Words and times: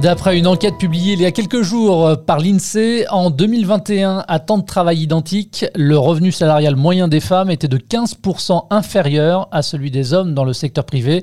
D'après 0.00 0.38
une 0.38 0.46
enquête 0.46 0.78
publiée 0.78 1.12
il 1.12 1.20
y 1.20 1.26
a 1.26 1.30
quelques 1.30 1.60
jours 1.60 2.24
par 2.24 2.38
l'INSEE, 2.38 3.04
en 3.10 3.28
2021, 3.28 4.24
à 4.26 4.38
temps 4.38 4.56
de 4.56 4.64
travail 4.64 5.00
identique, 5.00 5.66
le 5.74 5.98
revenu 5.98 6.32
salarial 6.32 6.74
moyen 6.74 7.06
des 7.06 7.20
femmes 7.20 7.50
était 7.50 7.68
de 7.68 7.76
15% 7.76 8.68
inférieur 8.70 9.48
à 9.52 9.60
celui 9.60 9.90
des 9.90 10.14
hommes 10.14 10.32
dans 10.32 10.44
le 10.44 10.54
secteur 10.54 10.86
privé. 10.86 11.22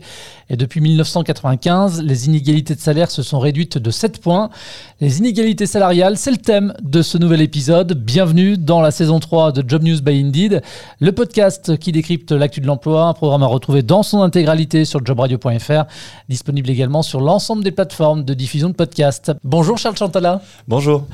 Et 0.49 0.55
depuis 0.55 0.79
1995, 0.79 2.03
les 2.03 2.27
inégalités 2.27 2.75
de 2.75 2.79
salaire 2.79 3.09
se 3.09 3.23
sont 3.23 3.39
réduites 3.39 3.79
de 3.79 3.89
7 3.89 4.21
points. 4.21 4.49
Les 5.01 5.17
inégalités 5.17 5.65
salariales, 5.65 6.15
c'est 6.15 6.31
le 6.31 6.37
thème 6.37 6.73
de 6.81 7.01
ce 7.01 7.17
nouvel 7.17 7.41
épisode. 7.41 7.93
Bienvenue 7.93 8.57
dans 8.57 8.79
la 8.79 8.91
saison 8.91 9.19
3 9.19 9.53
de 9.53 9.67
Job 9.67 9.83
News 9.83 10.01
by 10.01 10.21
Indeed, 10.21 10.61
le 10.99 11.11
podcast 11.11 11.77
qui 11.77 11.91
décrypte 11.91 12.31
l'actu 12.31 12.61
de 12.61 12.67
l'emploi, 12.67 13.05
un 13.05 13.13
programme 13.13 13.43
à 13.43 13.47
retrouver 13.47 13.81
dans 13.81 14.03
son 14.03 14.21
intégralité 14.21 14.85
sur 14.85 15.03
jobradio.fr, 15.03 15.83
disponible 16.29 16.69
également 16.69 17.01
sur 17.01 17.19
l'ensemble 17.19 17.63
des 17.63 17.71
plateformes 17.71 18.23
de 18.23 18.33
diffusion 18.33 18.66
de 18.69 18.73
podcast. 18.73 19.31
Bonjour 19.43 19.77
Charles 19.77 19.97
Chantala. 19.97 20.41
Bonjour. 20.67 21.05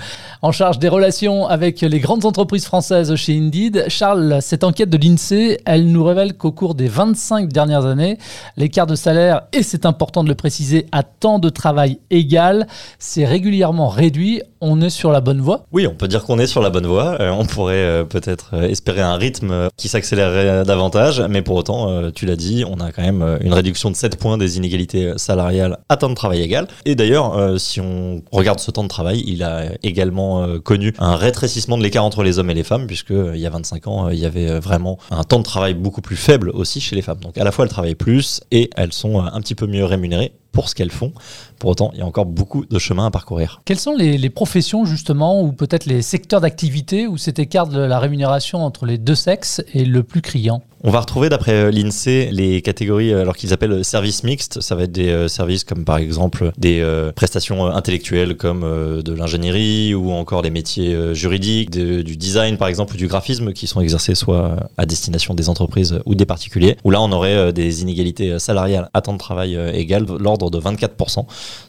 En 0.42 0.52
charge 0.52 0.80
des 0.80 0.90
relations 0.90 1.48
avec 1.48 1.82
les 1.82 2.00
grandes 2.00 2.26
entreprises 2.26 2.66
françaises 2.66 3.16
chez 3.16 3.38
Indeed, 3.38 3.86
Charles, 3.88 4.40
cette 4.42 4.64
enquête 4.64 4.90
de 4.90 4.98
l'INSEE, 4.98 5.60
elle 5.66 5.92
nous 5.92 6.04
révèle 6.04 6.34
qu'au 6.34 6.52
cours 6.52 6.76
des 6.76 6.88
25 6.88 7.48
dernières 7.48 7.86
années, 7.86 8.18
l'écart 8.58 8.88
de 8.88 8.96
salaire, 8.96 9.44
et 9.54 9.64
c'est 9.64 9.86
important 9.86 10.24
de 10.24 10.30
le 10.30 10.36
préciser, 10.36 10.88
à 10.92 11.04
temps 11.04 11.40
de 11.40 11.50
travail 11.50 12.00
égal, 12.10 12.68
s'est 13.00 13.26
régulièrement 13.26 13.88
réduit. 13.88 14.42
On 14.62 14.82
est 14.82 14.90
sur 14.90 15.12
la 15.12 15.22
bonne 15.22 15.42
voie? 15.42 15.66
Oui, 15.72 15.88
on 15.88 15.96
peut 15.96 16.08
dire 16.08 16.24
qu'on 16.24 16.40
est 16.40 16.48
sur 16.48 16.62
la 16.62 16.70
bonne 16.70 16.86
voie. 16.86 17.18
Euh, 17.20 17.32
on 17.32 17.46
pourrait 17.46 17.76
euh, 17.76 18.04
peut-être 18.04 18.52
euh, 18.54 18.70
espérer 18.70 19.02
un 19.02 19.16
rythme 19.16 19.68
qui 19.76 19.90
s'accélérerait 19.90 20.64
davantage, 20.64 21.22
mais 21.30 21.42
pour 21.42 21.56
autant, 21.56 22.12
tu 22.12 22.26
l'as 22.26 22.36
dit, 22.36 22.64
on 22.66 22.80
a 22.80 22.92
quand 22.92 23.02
même 23.02 23.38
une 23.42 23.54
réduction 23.54 23.92
de 23.92 23.96
7 23.96 24.18
points 24.18 24.38
des 24.38 24.58
inégalités 24.58 25.14
salariales 25.18 25.78
à 25.90 25.98
temps 25.98 26.10
de 26.10 26.16
travail 26.16 26.42
égal. 26.42 26.68
Et 26.86 26.96
d'ailleurs, 26.96 27.43
euh, 27.44 27.58
si 27.58 27.80
on 27.80 28.22
regarde 28.32 28.60
ce 28.60 28.72
temps 28.72 28.84
de 28.84 28.88
travail, 28.88 29.24
il 29.26 29.44
a 29.44 29.72
également 29.84 30.44
euh, 30.44 30.60
connu 30.60 30.94
un 31.00 31.16
rétrécissement 31.16 31.78
de 31.78 31.84
l'écart 31.84 32.04
entre 32.04 32.24
les 32.24 32.40
hommes 32.40 32.50
et 32.50 32.54
les 32.54 32.64
femmes, 32.64 32.88
puisque 32.88 33.12
euh, 33.12 33.36
il 33.36 33.42
y 33.42 33.46
a 33.46 33.50
25 33.50 33.88
ans, 33.88 34.10
il 34.10 34.20
y 34.20 34.26
avait 34.26 34.60
vraiment 34.60 34.98
un 35.12 35.24
temps 35.24 35.40
de 35.40 35.44
travail 35.44 35.74
beaucoup 35.74 36.02
plus 36.02 36.16
faible 36.16 36.50
aussi 36.50 36.82
chez 36.82 36.96
les 36.96 37.02
femmes. 37.02 37.20
Donc 37.20 37.38
à 37.38 37.44
la 37.44 37.52
fois 37.52 37.66
elles 37.66 37.72
travaillent 37.72 37.96
plus 37.96 38.42
et 38.52 38.70
elles 38.76 38.94
sont 38.94 39.20
un 39.22 39.42
petit 39.42 39.56
peu 39.56 39.68
mieux 39.68 39.86
rémunérées 39.86 40.34
pour 40.54 40.70
ce 40.70 40.76
qu'elles 40.76 40.92
font. 40.92 41.12
Pour 41.60 41.72
autant, 41.72 41.92
il 41.94 42.00
y 42.00 42.02
a 42.02 42.06
encore 42.06 42.26
beaucoup 42.26 42.66
de 42.66 42.80
chemin 42.80 43.08
à 43.08 43.12
parcourir. 43.12 43.62
Quelles 43.66 43.80
sont 43.80 43.96
les, 43.96 44.18
les 44.18 44.30
professions 44.30 44.86
justement, 44.86 45.42
ou 45.42 45.52
peut-être 45.52 45.86
les 45.86 46.02
secteurs 46.02 46.40
d'activité 46.40 47.08
où 47.08 47.18
cet 47.18 47.40
écart 47.40 47.68
de 47.68 47.80
la 47.80 48.00
rémunération 48.00 48.64
entre 48.64 48.86
les 48.86 48.98
deux 48.98 49.16
sexes 49.16 49.62
est 49.74 49.84
le 49.84 50.04
plus 50.04 50.22
criant? 50.22 50.62
On 50.86 50.92
va 50.92 51.00
retrouver 51.00 51.30
d'après 51.30 51.54
euh, 51.54 51.72
l'INSEE 51.72 52.30
les 52.32 52.62
catégories, 52.62 53.14
euh, 53.14 53.22
alors 53.22 53.38
qu'ils 53.38 53.54
appellent 53.54 53.86
services 53.86 54.26
mixtes. 54.26 54.60
Ça 54.60 54.76
va 54.76 54.84
être 54.84 54.92
des 54.92 55.08
euh, 55.08 55.30
services 55.30 55.64
comme 55.64 55.86
par 55.86 55.96
exemple 55.98 56.52
des 56.58 56.84
prestations 57.16 57.66
intellectuelles 57.68 58.36
comme 58.36 58.62
de 58.62 59.14
l'ingénierie 59.14 59.96
ou 59.96 60.12
encore 60.12 60.42
des 60.42 60.50
métiers 60.50 61.16
juridiques, 61.16 61.70
du 61.72 62.18
design 62.18 62.58
par 62.58 62.68
exemple 62.68 62.96
ou 62.96 62.98
du 62.98 63.08
graphisme 63.08 63.54
qui 63.54 63.68
sont 63.68 63.80
exercés 63.80 64.16
soit 64.16 64.58
à 64.78 64.86
destination 64.86 65.34
des 65.34 65.48
entreprises 65.50 66.00
ou 66.06 66.16
des 66.16 66.26
particuliers. 66.26 66.78
Où 66.84 66.92
là 66.92 67.02
on 67.02 67.12
aurait 67.12 67.54
des 67.54 67.82
inégalités 67.82 68.40
salariales 68.40 68.90
à 68.94 69.02
temps 69.02 69.14
de 69.14 69.18
travail 69.18 69.58
égal, 69.74 70.06
l'ordre 70.20 70.43
de 70.52 70.60
24%. 70.60 71.26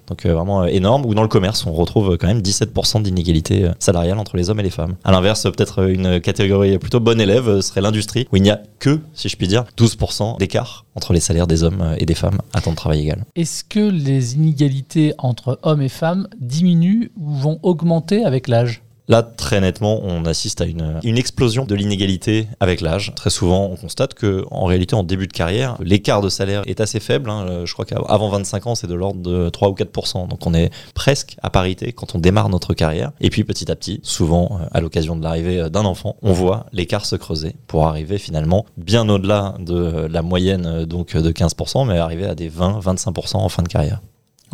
Donc 0.08 0.26
vraiment 0.26 0.64
énorme. 0.64 1.06
Ou 1.06 1.14
dans 1.14 1.22
le 1.22 1.28
commerce 1.28 1.66
on 1.66 1.72
retrouve 1.72 2.16
quand 2.18 2.26
même 2.26 2.40
17% 2.40 3.02
d'inégalités 3.02 3.70
salariales 3.78 4.18
entre 4.18 4.36
les 4.36 4.50
hommes 4.50 4.60
et 4.60 4.64
les 4.64 4.70
femmes. 4.70 4.96
À 5.04 5.12
l'inverse, 5.12 5.42
peut-être 5.44 5.88
une 5.88 6.20
catégorie 6.20 6.78
plutôt 6.78 7.00
bonne 7.00 7.20
élève 7.20 7.60
serait 7.60 7.80
l'industrie 7.80 8.26
où 8.32 8.36
il 8.36 8.42
n'y 8.42 8.50
a 8.50 8.60
que 8.78 9.00
si 9.14 9.28
je 9.28 9.36
puis 9.36 9.48
dire, 9.48 9.64
12% 9.78 10.38
d'écart 10.38 10.84
entre 10.94 11.12
les 11.12 11.20
salaires 11.20 11.46
des 11.46 11.64
hommes 11.64 11.94
et 11.98 12.06
des 12.06 12.14
femmes 12.14 12.38
à 12.52 12.60
temps 12.60 12.70
de 12.70 12.76
travail 12.76 13.00
égal. 13.00 13.24
Est-ce 13.36 13.64
que 13.64 13.80
les 13.80 14.34
inégalités 14.34 15.14
entre 15.18 15.58
hommes 15.62 15.82
et 15.82 15.88
femmes 15.88 16.28
diminuent 16.38 17.10
ou 17.16 17.34
vont 17.34 17.58
augmenter 17.62 18.24
avec 18.24 18.48
l'âge? 18.48 18.82
Là, 19.06 19.22
très 19.22 19.60
nettement, 19.60 20.00
on 20.02 20.24
assiste 20.24 20.62
à 20.62 20.64
une, 20.64 21.18
explosion 21.18 21.66
de 21.66 21.74
l'inégalité 21.74 22.48
avec 22.58 22.80
l'âge. 22.80 23.12
Très 23.14 23.28
souvent, 23.28 23.68
on 23.70 23.76
constate 23.76 24.14
que, 24.14 24.46
en 24.50 24.64
réalité, 24.64 24.94
en 24.94 25.02
début 25.02 25.26
de 25.26 25.32
carrière, 25.32 25.76
l'écart 25.80 26.22
de 26.22 26.30
salaire 26.30 26.62
est 26.66 26.80
assez 26.80 27.00
faible. 27.00 27.28
Hein. 27.28 27.46
Euh, 27.48 27.66
je 27.66 27.72
crois 27.74 27.84
qu'avant 27.84 28.30
25 28.30 28.66
ans, 28.66 28.74
c'est 28.74 28.86
de 28.86 28.94
l'ordre 28.94 29.20
de 29.20 29.50
3 29.50 29.68
ou 29.68 29.74
4% 29.74 30.26
Donc, 30.28 30.46
on 30.46 30.54
est 30.54 30.70
presque 30.94 31.36
à 31.42 31.50
parité 31.50 31.92
quand 31.92 32.14
on 32.14 32.18
démarre 32.18 32.48
notre 32.48 32.72
carrière. 32.72 33.12
Et 33.20 33.28
puis, 33.28 33.44
petit 33.44 33.70
à 33.70 33.76
petit, 33.76 34.00
souvent, 34.02 34.58
euh, 34.58 34.66
à 34.72 34.80
l'occasion 34.80 35.16
de 35.16 35.22
l'arrivée 35.22 35.60
euh, 35.60 35.68
d'un 35.68 35.84
enfant, 35.84 36.16
on 36.22 36.32
voit 36.32 36.66
l'écart 36.72 37.04
se 37.04 37.16
creuser 37.16 37.56
pour 37.66 37.86
arriver 37.86 38.16
finalement 38.16 38.64
bien 38.78 39.06
au-delà 39.10 39.54
de 39.58 40.06
la 40.10 40.22
moyenne 40.22 40.84
donc 40.84 41.16
de 41.16 41.30
15% 41.30 41.86
mais 41.86 41.98
arriver 41.98 42.26
à 42.26 42.34
des 42.34 42.48
20-25% 42.48 43.36
en 43.36 43.48
fin 43.48 43.62
de 43.62 43.68
carrière 43.68 44.00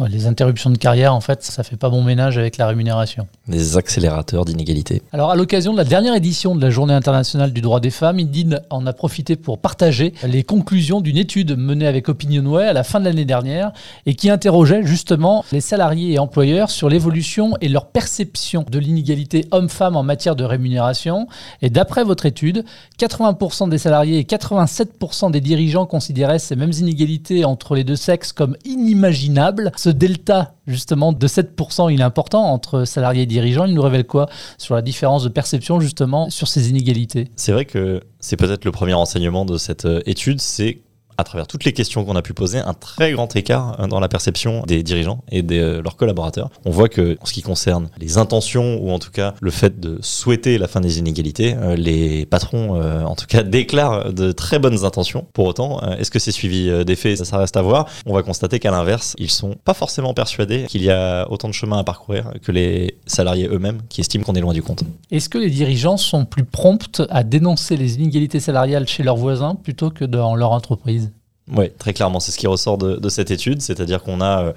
les 0.07 0.27
interruptions 0.27 0.71
de 0.71 0.79
carrière, 0.79 1.15
en 1.15 1.21
fait, 1.21 1.43
ça 1.43 1.63
fait 1.63 1.77
pas 1.77 1.91
bon 1.91 2.03
ménage 2.03 2.39
avec 2.39 2.57
la 2.57 2.67
rémunération. 2.67 3.27
Des 3.49 3.77
accélérateurs 3.77 4.45
d'inégalité. 4.45 5.03
Alors, 5.13 5.31
à 5.31 5.37
l'occasion 5.37 5.73
de 5.73 5.79
la 5.79 5.85
dernière 5.85 6.15
édition 6.15 6.55
de 6.55 6.63
la 6.63 6.71
Journée 6.71 6.95
internationale 6.95 7.53
du 7.53 7.61
droit 7.61 7.81
des 7.81 7.91
femmes, 7.91 8.19
Indeed 8.19 8.63
en 8.71 8.87
a 8.87 8.93
profité 8.93 9.37
pour 9.37 9.59
partager 9.59 10.15
les 10.27 10.43
conclusions 10.43 11.01
d'une 11.01 11.17
étude 11.17 11.57
menée 11.57 11.87
avec 11.87 12.09
Opinionway 12.09 12.67
à 12.67 12.73
la 12.73 12.85
fin 12.85 13.01
de 13.01 13.05
l'année 13.05 13.25
dernière 13.25 13.73
et 14.07 14.15
qui 14.15 14.31
interrogeait 14.31 14.85
justement 14.85 15.45
les 15.53 15.61
salariés 15.61 16.15
et 16.15 16.19
employeurs 16.19 16.71
sur 16.71 16.89
l'évolution 16.89 17.55
et 17.61 17.69
leur 17.69 17.87
perception 17.87 18.65
de 18.71 18.79
l'inégalité 18.79 19.47
homme-femme 19.51 19.97
en 19.97 20.03
matière 20.03 20.37
de 20.37 20.45
rémunération. 20.45 21.27
Et 21.63 21.71
d'après 21.71 22.05
votre 22.05 22.27
étude, 22.27 22.65
80% 22.99 23.69
des 23.69 23.79
salariés 23.79 24.19
et 24.19 24.25
87% 24.25 25.31
des 25.31 25.41
dirigeants 25.41 25.87
considéraient 25.87 26.39
ces 26.39 26.57
mêmes 26.57 26.73
inégalités 26.73 27.45
entre 27.45 27.75
les 27.75 27.85
deux 27.85 27.97
sexes 27.97 28.33
comme 28.33 28.57
inimaginables 28.65 29.73
delta 29.93 30.55
justement 30.67 31.13
de 31.13 31.27
7%, 31.27 31.93
il 31.93 32.01
est 32.01 32.05
important 32.05 32.45
entre 32.45 32.85
salariés 32.85 33.23
et 33.23 33.27
dirigeants. 33.27 33.65
Il 33.65 33.75
nous 33.75 33.83
révèle 33.83 34.07
quoi 34.07 34.29
sur 34.59 34.75
la 34.75 34.83
différence 34.83 35.25
de 35.25 35.29
perception 35.29 35.81
justement 35.81 36.31
sur 36.31 36.49
ces 36.49 36.71
inégalités? 36.71 37.29
C'est 37.37 37.53
vrai 37.53 37.65
que 37.65 38.01
c'est 38.21 38.37
peut-être 38.37 38.65
le 38.65 38.73
premier 38.73 38.95
enseignement 38.95 39.45
de 39.45 39.59
cette 39.59 39.85
euh, 39.85 40.01
étude, 40.07 40.41
c'est 40.41 40.81
à 41.21 41.25
travers 41.25 41.47
toutes 41.47 41.65
les 41.65 41.73
questions 41.73 42.05
qu'on 42.05 42.17
a 42.17 42.23
pu 42.23 42.35
poser, 42.35 42.59
un 42.59 42.75
très 42.75 43.13
grand 43.13 43.35
écart 43.37 43.77
hein, 43.79 43.89
dans 43.89 44.01
la 44.01 44.09
perception 44.09 44.63
des 44.67 44.83
dirigeants 44.83 45.23
et 45.31 45.43
de 45.43 45.57
euh, 45.57 45.83
leurs 45.83 45.97
collaborateurs. 45.97 46.51
On 46.65 46.71
voit 46.71 46.89
que, 46.89 47.17
en 47.21 47.27
ce 47.27 47.33
qui 47.33 47.43
concerne 47.43 47.91
les 47.99 48.19
intentions, 48.19 48.79
ou 48.83 48.91
en 48.91 48.99
tout 48.99 49.11
cas 49.11 49.35
le 49.41 49.51
fait 49.51 49.79
de 49.79 49.99
souhaiter 50.01 50.59
la 50.59 50.67
fin 50.67 50.81
des 50.81 50.99
inégalités, 50.99 51.55
euh, 51.55 51.77
les 51.77 52.27
patrons, 52.27 52.81
euh, 52.81 53.05
en 53.05 53.15
tout 53.15 53.27
cas, 53.27 53.43
déclarent 53.51 54.13
de 54.13 54.33
très 54.33 54.59
bonnes 54.59 54.85
intentions. 54.85 55.27
Pour 55.33 55.47
autant, 55.47 55.81
est-ce 55.99 56.11
que 56.11 56.19
c'est 56.19 56.33
suivi 56.33 56.85
des 56.85 56.97
faits? 56.97 57.25
Ça, 57.25 57.39
reste 57.39 57.57
à 57.57 57.63
voir. 57.63 57.87
On 58.07 58.15
va 58.15 58.23
constater 58.23 58.59
qu'à 58.59 58.71
l'inverse, 58.71 59.15
ils 59.19 59.31
sont 59.31 59.57
pas 59.65 59.75
forcément 59.75 60.15
persuadés 60.15 60.65
qu'il 60.69 60.83
y 60.83 60.91
a 60.91 61.31
autant 61.31 61.49
de 61.49 61.55
chemin 61.55 61.79
à 61.79 61.85
parcourir 61.85 62.33
que 62.43 62.53
les 62.53 62.97
salariés 63.07 63.49
eux-mêmes 63.49 63.81
qui 63.89 64.01
estiment 64.01 64.25
qu'on 64.25 64.35
est 64.35 64.41
loin 64.41 64.53
du 64.53 64.63
compte. 64.63 64.85
Est-ce 65.11 65.29
que 65.29 65.39
les 65.39 65.51
dirigeants 65.51 65.97
sont 65.97 66.25
plus 66.25 66.45
prompts 66.45 67.03
à 67.11 67.25
dénoncer 67.25 67.77
les 67.77 67.97
inégalités 67.97 68.41
salariales 68.41 68.89
chez 68.89 69.03
leurs 69.03 69.17
voisins 69.17 69.55
plutôt 69.55 69.91
que 69.91 70.05
dans 70.05 70.35
leur 70.35 70.53
entreprise? 70.53 71.10
Oui, 71.57 71.71
très 71.79 71.93
clairement, 71.93 72.21
c'est 72.21 72.33
ce 72.33 72.39
qui 72.39 72.47
ressort 72.47 72.79
de, 72.79 73.09
cette 73.09 73.31
étude, 73.31 73.61
c'est-à-dire 73.61 74.03
qu'on 74.03 74.21
a 74.21 74.45
euh, 74.45 74.53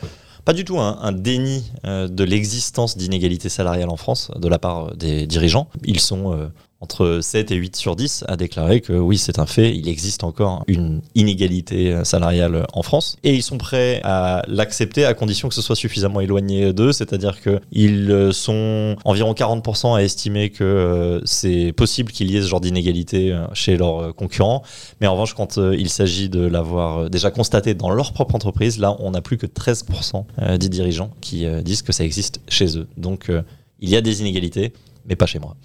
pas 0.45 0.53
du 0.53 0.65
tout 0.65 0.79
un, 0.79 1.11
déni 1.11 1.71
euh, 1.85 2.07
de 2.07 2.23
l'existence 2.23 2.97
d'inégalités 2.97 3.49
salariales 3.49 3.89
en 3.89 3.97
France 3.97 4.31
de 4.35 4.47
la 4.47 4.59
part 4.59 4.95
des 4.95 5.25
dirigeants. 5.25 5.67
Ils 5.83 5.99
sont 5.99 6.33
euh, 6.33 6.47
entre 6.83 7.19
7 7.21 7.51
et 7.51 7.55
8 7.55 7.75
sur 7.75 7.95
10 7.95 8.25
a 8.27 8.35
déclaré 8.35 8.81
que 8.81 8.94
oui, 8.94 9.17
c'est 9.17 9.39
un 9.39 9.45
fait, 9.45 9.75
il 9.75 9.88
existe 9.88 10.23
encore 10.23 10.63
une 10.67 11.01
inégalité 11.16 12.03
salariale 12.03 12.66
en 12.73 12.83
France. 12.83 13.17
Et 13.23 13.33
ils 13.33 13.44
sont 13.44 13.57
prêts 13.57 14.01
à 14.03 14.44
l'accepter 14.47 15.05
à 15.05 15.13
condition 15.13 15.49
que 15.49 15.55
ce 15.55 15.61
soit 15.61 15.75
suffisamment 15.75 16.19
éloigné 16.19 16.73
d'eux, 16.73 16.91
c'est-à-dire 16.91 17.39
qu'ils 17.41 18.29
sont 18.31 18.95
environ 19.05 19.33
40% 19.33 19.95
à 19.95 20.03
estimer 20.03 20.49
que 20.49 20.63
euh, 20.63 21.22
c'est 21.25 21.73
possible 21.73 22.11
qu'il 22.11 22.31
y 22.31 22.38
ait 22.38 22.41
ce 22.41 22.47
genre 22.47 22.61
d'inégalité 22.61 23.31
euh, 23.31 23.45
chez 23.53 23.78
leurs 23.78 24.16
concurrents. 24.16 24.63
Mais 25.02 25.08
en 25.08 25.13
revanche, 25.13 25.34
quand 25.34 25.58
euh, 25.58 25.75
il 25.78 25.90
s'agit 25.90 26.29
de 26.29 26.46
l'avoir 26.46 27.09
déjà 27.09 27.31
constaté 27.31 27.73
dans 27.73 27.90
leur 27.90 28.13
propre 28.13 28.35
entreprise, 28.35 28.79
là, 28.79 28.96
on 28.99 29.11
n'a 29.11 29.22
plus 29.22 29.37
que 29.37 29.46
13% 29.46 30.58
des 30.58 30.69
dirigeants 30.69 31.11
qui 31.22 31.46
disent 31.63 31.81
que 31.81 31.91
ça 31.91 32.03
existe 32.03 32.41
chez 32.47 32.78
eux. 32.78 32.87
Donc, 32.97 33.31
il 33.79 33.90
y 33.90 33.96
a 33.96 34.02
des 34.02 34.22
inégalités, 34.22 34.73
mais 35.08 35.16
pas 35.16 35.25
chez 35.25 35.40
moi. 35.40 35.55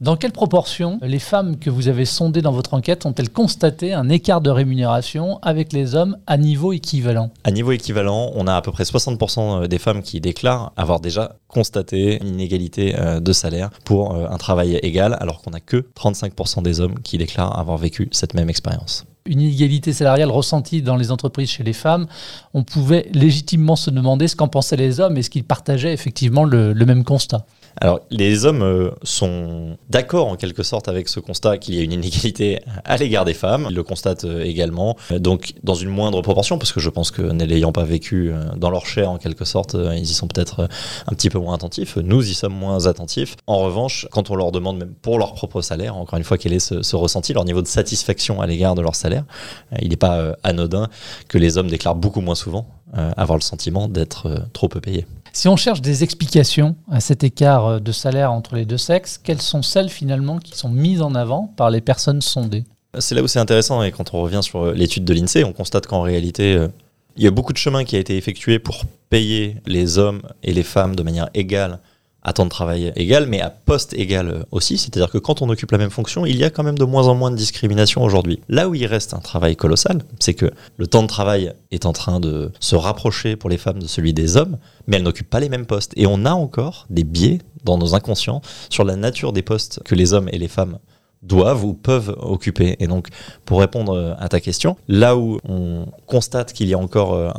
Dans 0.00 0.16
quelle 0.16 0.32
proportion 0.32 0.98
les 1.02 1.20
femmes 1.20 1.56
que 1.56 1.70
vous 1.70 1.86
avez 1.86 2.04
sondées 2.04 2.42
dans 2.42 2.50
votre 2.50 2.74
enquête 2.74 3.06
ont-elles 3.06 3.30
constaté 3.30 3.92
un 3.92 4.08
écart 4.08 4.40
de 4.40 4.50
rémunération 4.50 5.38
avec 5.40 5.72
les 5.72 5.94
hommes 5.94 6.16
à 6.26 6.36
niveau 6.36 6.72
équivalent? 6.72 7.30
À 7.44 7.52
niveau 7.52 7.70
équivalent, 7.70 8.32
on 8.34 8.48
a 8.48 8.56
à 8.56 8.62
peu 8.62 8.72
près 8.72 8.82
60% 8.82 9.68
des 9.68 9.78
femmes 9.78 10.02
qui 10.02 10.20
déclarent 10.20 10.72
avoir 10.76 10.98
déjà 10.98 11.36
constaté 11.46 12.18
une 12.20 12.34
inégalité 12.34 12.96
euh, 12.98 13.20
de 13.20 13.32
salaire 13.32 13.70
pour 13.84 14.14
euh, 14.14 14.26
un 14.28 14.36
travail 14.36 14.80
égal, 14.82 15.16
alors 15.20 15.42
qu'on 15.42 15.50
n'a 15.50 15.60
que 15.60 15.86
35% 15.96 16.62
des 16.62 16.80
hommes 16.80 16.98
qui 17.00 17.16
déclarent 17.16 17.56
avoir 17.56 17.78
vécu 17.78 18.08
cette 18.10 18.34
même 18.34 18.50
expérience 18.50 19.04
une 19.26 19.40
inégalité 19.40 19.94
salariale 19.94 20.30
ressentie 20.30 20.82
dans 20.82 20.96
les 20.96 21.10
entreprises 21.10 21.48
chez 21.48 21.62
les 21.62 21.72
femmes, 21.72 22.06
on 22.52 22.62
pouvait 22.62 23.08
légitimement 23.14 23.74
se 23.74 23.88
demander 23.88 24.28
ce 24.28 24.36
qu'en 24.36 24.48
pensaient 24.48 24.76
les 24.76 25.00
hommes 25.00 25.16
et 25.16 25.22
ce 25.22 25.30
qu'ils 25.30 25.44
partageaient 25.44 25.94
effectivement 25.94 26.44
le, 26.44 26.74
le 26.74 26.84
même 26.84 27.04
constat? 27.04 27.46
Alors, 27.80 28.00
les 28.10 28.44
hommes 28.44 28.62
euh, 28.62 28.90
sont 29.02 29.76
d'accord 29.90 30.28
en 30.28 30.36
quelque 30.36 30.62
sorte 30.62 30.88
avec 30.88 31.08
ce 31.08 31.18
constat 31.18 31.58
qu'il 31.58 31.74
y 31.74 31.80
a 31.80 31.82
une 31.82 31.92
inégalité 31.92 32.60
à 32.84 32.96
l'égard 32.96 33.24
des 33.24 33.34
femmes. 33.34 33.66
Ils 33.70 33.74
le 33.74 33.82
constatent 33.82 34.24
euh, 34.24 34.44
également, 34.44 34.96
euh, 35.10 35.18
donc 35.18 35.54
dans 35.64 35.74
une 35.74 35.88
moindre 35.88 36.22
proportion, 36.22 36.58
parce 36.58 36.72
que 36.72 36.80
je 36.80 36.90
pense 36.90 37.10
que 37.10 37.22
ne 37.22 37.44
l'ayant 37.44 37.72
pas 37.72 37.84
vécu 37.84 38.32
dans 38.56 38.70
leur 38.70 38.86
chair 38.86 39.10
en 39.10 39.18
quelque 39.18 39.44
sorte, 39.44 39.74
ils 39.74 40.02
y 40.02 40.14
sont 40.14 40.28
peut-être 40.28 40.68
un 41.06 41.14
petit 41.14 41.30
peu 41.30 41.38
moins 41.38 41.54
attentifs. 41.54 41.96
Nous 41.96 42.30
y 42.30 42.34
sommes 42.34 42.54
moins 42.54 42.86
attentifs. 42.86 43.36
En 43.46 43.58
revanche, 43.58 44.06
quand 44.10 44.30
on 44.30 44.36
leur 44.36 44.52
demande 44.52 44.78
même 44.78 44.94
pour 44.94 45.18
leur 45.18 45.34
propre 45.34 45.60
salaire, 45.60 45.96
encore 45.96 46.18
une 46.18 46.24
fois, 46.24 46.38
quel 46.38 46.52
est 46.52 46.60
ce, 46.60 46.82
ce 46.82 46.96
ressenti, 46.96 47.32
leur 47.32 47.44
niveau 47.44 47.62
de 47.62 47.66
satisfaction 47.66 48.40
à 48.40 48.46
l'égard 48.46 48.74
de 48.74 48.82
leur 48.82 48.94
salaire, 48.94 49.24
il 49.80 49.88
n'est 49.88 49.96
pas 49.96 50.36
anodin 50.42 50.88
que 51.28 51.38
les 51.38 51.58
hommes 51.58 51.68
déclarent 51.68 51.96
beaucoup 51.96 52.20
moins 52.20 52.34
souvent 52.34 52.66
avoir 52.92 53.36
le 53.36 53.42
sentiment 53.42 53.88
d'être 53.88 54.46
trop 54.52 54.68
peu 54.68 54.80
payés. 54.80 55.06
Si 55.36 55.48
on 55.48 55.56
cherche 55.56 55.82
des 55.82 56.04
explications 56.04 56.76
à 56.88 57.00
cet 57.00 57.24
écart 57.24 57.66
euh, 57.66 57.78
de 57.80 57.90
salaire 57.90 58.30
entre 58.30 58.54
les 58.54 58.64
deux 58.64 58.78
sexes, 58.78 59.18
quelles 59.18 59.42
sont 59.42 59.62
celles 59.62 59.88
finalement 59.88 60.38
qui 60.38 60.56
sont 60.56 60.68
mises 60.68 61.02
en 61.02 61.16
avant 61.16 61.52
par 61.56 61.70
les 61.70 61.80
personnes 61.80 62.20
sondées? 62.20 62.62
C'est 63.00 63.16
là 63.16 63.22
où 63.22 63.26
c'est 63.26 63.40
intéressant 63.40 63.82
et 63.82 63.90
quand 63.90 64.14
on 64.14 64.22
revient 64.22 64.44
sur 64.44 64.62
euh, 64.62 64.72
l'étude 64.72 65.04
de 65.04 65.12
l'INSEE, 65.12 65.42
on 65.42 65.52
constate 65.52 65.88
qu'en 65.88 66.02
réalité, 66.02 66.54
euh, 66.54 66.68
il 67.16 67.24
y 67.24 67.26
a 67.26 67.32
beaucoup 67.32 67.52
de 67.52 67.58
chemin 67.58 67.82
qui 67.82 67.96
a 67.96 67.98
été 67.98 68.16
effectué 68.16 68.60
pour 68.60 68.84
payer 69.10 69.56
les 69.66 69.98
hommes 69.98 70.22
et 70.44 70.52
les 70.52 70.62
femmes 70.62 70.94
de 70.94 71.02
manière 71.02 71.28
égale 71.34 71.80
à 72.24 72.32
temps 72.32 72.44
de 72.44 72.50
travail 72.50 72.92
égal, 72.96 73.26
mais 73.26 73.40
à 73.40 73.50
poste 73.50 73.94
égal 73.94 74.46
aussi. 74.50 74.78
C'est-à-dire 74.78 75.10
que 75.10 75.18
quand 75.18 75.42
on 75.42 75.48
occupe 75.48 75.70
la 75.70 75.78
même 75.78 75.90
fonction, 75.90 76.26
il 76.26 76.36
y 76.36 76.44
a 76.44 76.50
quand 76.50 76.62
même 76.62 76.78
de 76.78 76.84
moins 76.84 77.06
en 77.08 77.14
moins 77.14 77.30
de 77.30 77.36
discrimination 77.36 78.02
aujourd'hui. 78.02 78.40
Là 78.48 78.68
où 78.68 78.74
il 78.74 78.86
reste 78.86 79.14
un 79.14 79.18
travail 79.18 79.56
colossal, 79.56 80.02
c'est 80.18 80.34
que 80.34 80.50
le 80.76 80.86
temps 80.86 81.02
de 81.02 81.08
travail 81.08 81.52
est 81.70 81.86
en 81.86 81.92
train 81.92 82.20
de 82.20 82.50
se 82.60 82.76
rapprocher 82.76 83.36
pour 83.36 83.50
les 83.50 83.58
femmes 83.58 83.78
de 83.78 83.86
celui 83.86 84.12
des 84.12 84.36
hommes, 84.36 84.58
mais 84.86 84.96
elles 84.96 85.02
n'occupent 85.02 85.30
pas 85.30 85.40
les 85.40 85.48
mêmes 85.48 85.66
postes. 85.66 85.92
Et 85.96 86.06
on 86.06 86.24
a 86.24 86.32
encore 86.32 86.86
des 86.90 87.04
biais 87.04 87.38
dans 87.64 87.78
nos 87.78 87.94
inconscients 87.94 88.42
sur 88.70 88.84
la 88.84 88.96
nature 88.96 89.32
des 89.32 89.42
postes 89.42 89.80
que 89.84 89.94
les 89.94 90.12
hommes 90.12 90.28
et 90.32 90.38
les 90.38 90.48
femmes 90.48 90.78
doivent 91.26 91.64
ou 91.64 91.74
peuvent 91.74 92.14
occuper. 92.20 92.76
Et 92.80 92.86
donc, 92.86 93.08
pour 93.44 93.60
répondre 93.60 93.94
euh, 93.94 94.14
à 94.18 94.28
ta 94.28 94.40
question, 94.40 94.76
là 94.88 95.16
où 95.16 95.38
on 95.48 95.86
constate 96.06 96.52
qu'il 96.52 96.68
y 96.68 96.74
a 96.74 96.78
encore 96.78 97.14
euh, 97.14 97.30